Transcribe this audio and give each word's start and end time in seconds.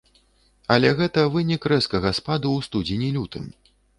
Але 0.75 0.89
гэта 1.01 1.25
вынік 1.35 1.67
рэзкага 1.73 2.13
спаду 2.21 2.49
ў 2.57 2.59
студзені-лютым. 2.69 3.45